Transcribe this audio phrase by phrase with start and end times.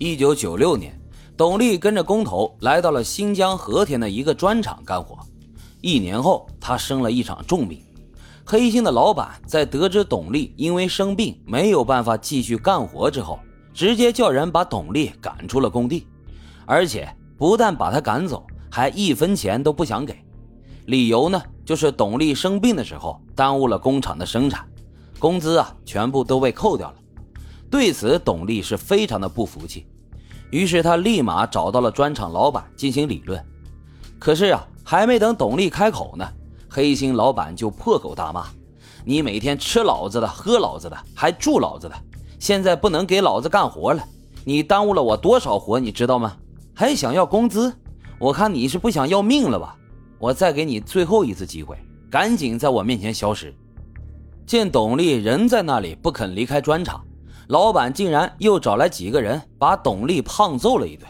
[0.00, 0.96] 一九九六年，
[1.36, 5.18] 董力跟着工头来到了新疆和田的一个砖厂干活。
[5.80, 7.82] 一年后，他生了一场重病。
[8.44, 13.40] 黑心的老板在得知董力因为生病没有办法继续干活之后，
[13.74, 16.06] 直接叫人把董力赶出了工地，
[16.64, 20.16] 而且不但把他赶走，还一分钱都不想给。
[20.86, 24.64] 理由呢，就是董力生病的时候耽误了工厂的生产，
[25.18, 26.94] 工资啊全部都被扣掉了。
[27.70, 29.86] 对此，董力是非常的不服气，
[30.50, 33.44] 于是他立马找到了砖厂老板进行理论。
[34.18, 36.26] 可是啊，还没等董力开口呢，
[36.68, 38.46] 黑心老板就破口大骂
[39.04, 41.94] ：“你每天吃老子的，喝老子的，还住老子的，
[42.38, 44.02] 现在不能给老子干活了，
[44.44, 46.36] 你耽误了我多少活，你知道吗？
[46.74, 47.72] 还想要工资？
[48.18, 49.76] 我看你是不想要命了吧？
[50.18, 51.76] 我再给你最后一次机会，
[52.10, 53.54] 赶紧在我面前消失！”
[54.46, 57.04] 见董力人在那里不肯离开砖厂。
[57.48, 61.06] 老板竟然又找来几个人，把董丽胖揍了一顿。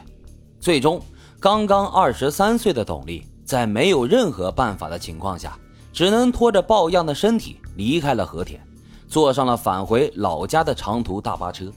[0.61, 1.03] 最终，
[1.41, 5.59] 刚刚二十三岁的董丽在没有任何办法的情况下，
[5.93, 8.61] 只能拖着抱恙的身体离开了和田，
[9.09, 11.73] 坐上了返回老家的长途大巴车。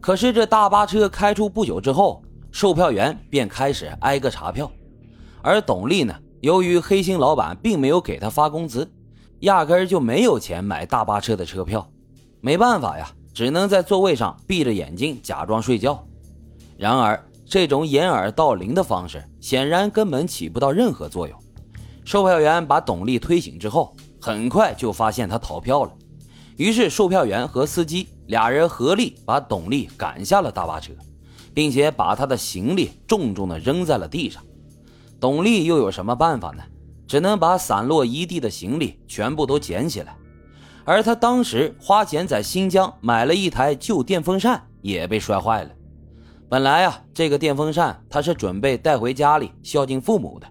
[0.00, 4.68] 可是，这大巴车开出不久之后，售票员便开始挨个查票，
[5.40, 8.90] 而董丽呢，由于黑心老板并没有给他发工资，
[9.40, 11.88] 压根儿就没有钱买大巴车的车票。
[12.40, 13.08] 没办法呀。
[13.38, 16.04] 只能在座位上闭着眼睛假装睡觉，
[16.76, 21.38] 然而这种掩耳盗铃的方式显然根本起不到任何作用。
[22.04, 25.92] 售票员把董丽推醒之后，很快就发现他逃票了。
[26.56, 30.92] 于是售票员和司机俩人合力把董丽赶下了大巴车，
[31.54, 34.42] 并且把他的行李重重地扔在了地上。
[35.20, 36.64] 董丽又有什么办法呢？
[37.06, 40.17] 只能把散落一地的行李全部都捡起来。
[40.88, 45.70] 而他当时花钱在新疆买了一台旧电风扇，也被摔坏了。
[46.48, 50.46] 本来啊，这个电风扇他是准备带回家里孝敬父母的，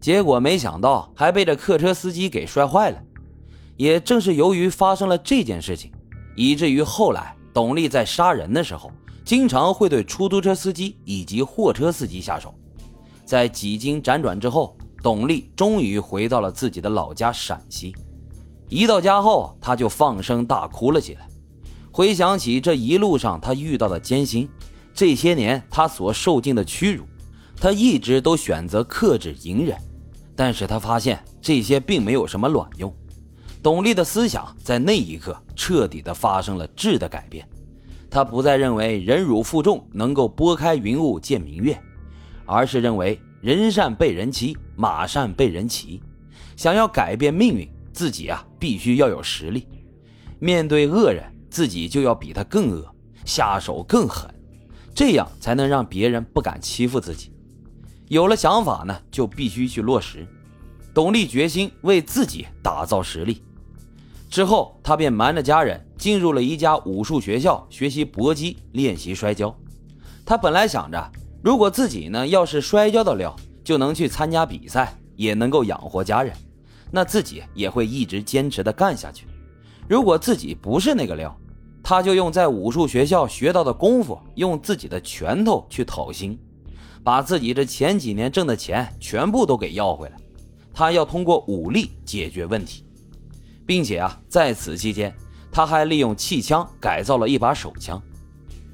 [0.00, 3.00] 结果没想到还被这客车司机给摔坏了。
[3.76, 5.92] 也正是由于发生了这件事情，
[6.34, 8.90] 以至于后来董力在杀人的时候，
[9.24, 12.52] 经常会对出租车司机以及货车司机下手。
[13.24, 17.94] 在几经辗转之后，董力终于回到了自己的老家陕西。
[18.68, 21.26] 一到家后，他就放声大哭了起来。
[21.90, 24.48] 回想起这一路上他遇到的艰辛，
[24.92, 27.04] 这些年他所受尽的屈辱，
[27.56, 29.76] 他一直都选择克制隐忍。
[30.36, 32.94] 但是他发现这些并没有什么卵用。
[33.60, 37.48] 董丽的思想在那一刻彻底的发生了质的改变。
[38.08, 41.76] 他不再认为忍辱负重能够拨开云雾见明月，
[42.46, 46.00] 而是认为人善被人欺，马善被人骑。
[46.54, 47.68] 想要改变命运。
[47.98, 49.66] 自己啊，必须要有实力。
[50.38, 52.88] 面对恶人，自己就要比他更恶，
[53.24, 54.32] 下手更狠，
[54.94, 57.32] 这样才能让别人不敢欺负自己。
[58.06, 60.24] 有了想法呢，就必须去落实。
[60.94, 63.42] 董力决心为自己打造实力。
[64.30, 69.52] 之后，他便瞒着家人进入了一家武术学校学习搏击，练习摔跤。
[70.24, 71.10] 他本来想着，
[71.42, 73.34] 如果自己呢要是摔跤的料，
[73.64, 76.32] 就能去参加比赛，也能够养活家人。
[76.90, 79.26] 那自己也会一直坚持的干下去。
[79.88, 81.34] 如果自己不是那个料，
[81.82, 86.38] 他就用在武术学校学到的功夫，用自己的拳头去讨薪，
[87.02, 90.16] 把自己这前几年挣的钱全部都给要回来。
[90.74, 92.84] 他要通过武力解决问题，
[93.66, 95.14] 并且啊，在此期间，
[95.50, 98.00] 他还利用气枪改造了一把手枪，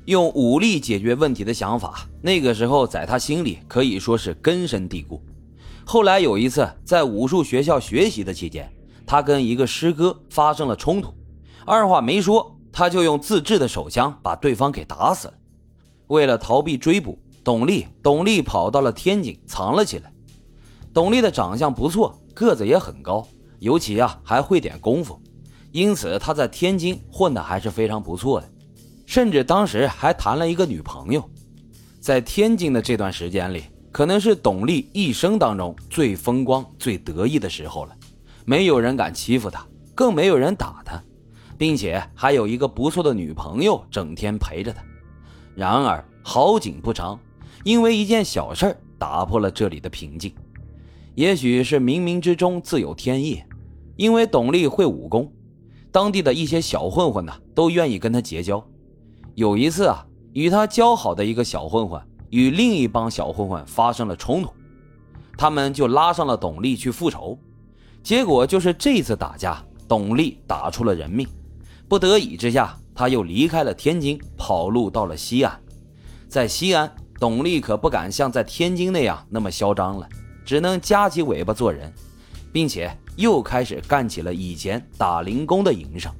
[0.07, 5.23] 用武力解决问题的想法，那个时候在他心里可以说是根深蒂固。
[5.87, 8.73] 后来有一次在武术学校学习的期间，
[9.07, 11.13] 他跟一个师哥发生了冲突，
[11.67, 15.35] 二话没说，他就用自制的手枪把对方给打死了。
[16.07, 20.11] 为了逃避追捕，董力董力跑到了天津藏了起来。
[20.93, 23.27] 董力的长相不错，个子也很高，
[23.59, 25.21] 尤其啊还会点功夫，
[25.71, 28.51] 因此他在天津混的还是非常不错的，
[29.05, 31.29] 甚至当时还谈了一个女朋友。
[32.01, 33.65] 在天津的这段时间里。
[33.95, 37.97] 可能是董力一生当中最风光、最得意的时候了，
[38.45, 39.65] 没有人敢欺负他，
[39.95, 41.01] 更没有人打他，
[41.57, 44.83] 并且还有一个不错的女朋友整天陪着他。
[45.55, 47.17] 然而好景不长，
[47.63, 50.35] 因为一件小事打破了这里的平静。
[51.15, 53.45] 也许是冥冥之中自有天意，
[53.95, 55.33] 因为董力会武功，
[55.93, 58.67] 当地的一些小混混呢都愿意跟他结交。
[59.37, 62.03] 有一次啊，与他交好的一个小混混。
[62.35, 64.53] 与另一帮小混混发生了冲突，
[65.39, 67.39] 他们就拉上了董力去复仇，
[68.03, 71.25] 结果就是这次打架，董力打出了人命。
[71.89, 75.61] 不得已之下，他又离开了天津，跑路到了西安。
[76.29, 80.09] 在西安，董力可不敢像在天津那样那么嚣张了，
[80.45, 81.93] 只能夹起尾巴做人，
[82.53, 86.13] 并且又开始干起了以前打零工的营生。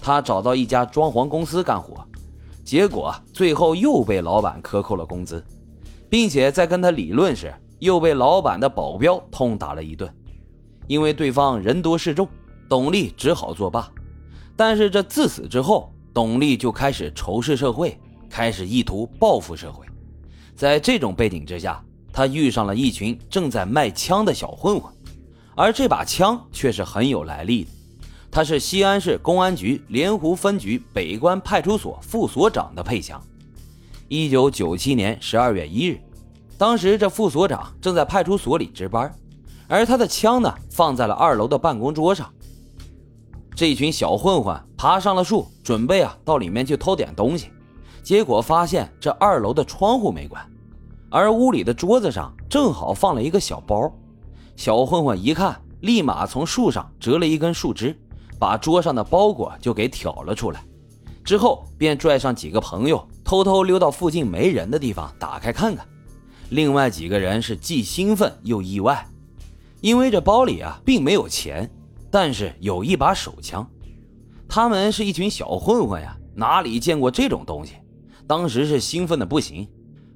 [0.00, 2.06] 他找到一家装潢公司干活，
[2.70, 5.44] 结果最后又被老板克扣了工资，
[6.08, 10.08] 并且在跟他理论时，又被老板的保镖痛打了一顿。
[10.86, 12.28] 因为对方人多势众，
[12.68, 13.90] 董力只好作罢。
[14.54, 17.98] 但是这自此之后，董力就开始仇视社会。
[18.28, 19.84] 开始意图报复社会，
[20.54, 24.94] 在这种背景之下，他遇上了一群正在卖枪的小混混，
[25.56, 27.70] 而这把枪却是很有来历的。
[28.30, 33.20] 他是西安市公安局莲湖分局北关派出所副所长的配枪。
[34.06, 36.00] 一九九七年十二月一日，
[36.56, 39.12] 当时这副所长正在派出所里值班，
[39.66, 42.32] 而他的枪呢放在了二楼的办公桌上。
[43.54, 47.48] 这群小混混爬上了树，准备啊到里面去偷点东西。
[48.02, 50.42] 结果发现这二楼的窗户没关，
[51.10, 53.92] 而屋里的桌子上正好放了一个小包。
[54.56, 57.98] 小混混一看，立马从树上折了一根树枝，
[58.40, 60.64] 把桌上的包裹就给挑了出来。
[61.22, 65.86] 之后便拽上几个朋友，偷偷溜到附近没人的地方打开看看。
[66.48, 69.06] 另外几个人是既兴奋又意外，
[69.82, 71.70] 因为这包里啊并没有钱，
[72.10, 73.64] 但是有一把手枪。
[74.48, 77.74] 他们是一群小混混呀，哪里见过这种东西？
[78.26, 79.68] 当时是兴奋的不行，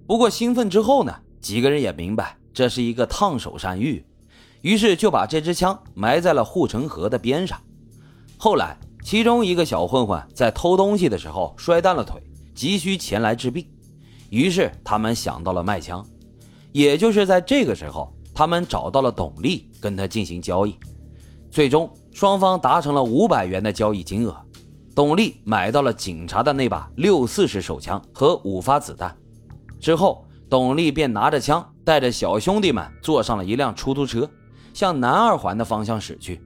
[0.06, 4.05] 不过兴奋之后呢，几个人也明白这是一个烫手山芋，
[4.62, 7.61] 于是就把这支枪埋在了护城河的边上。
[8.37, 12.23] 后来，其中一个小混混在偷东西的时候摔断了腿，
[12.55, 13.67] 急需前来治病，
[14.31, 16.05] 于是他们想到了卖枪。
[16.73, 20.77] 也就是在这个时候，他们找到了董力，跟他进行交易，
[21.51, 24.37] 最终双方达成了五百元的交易金额。
[24.95, 29.17] 董力买到了警察的那把六四式手枪和五发子弹，
[29.81, 34.29] 之后，董力便拿着枪，带着小兄弟们坐上了一辆出租车，
[34.73, 36.41] 向南二环的方向驶去。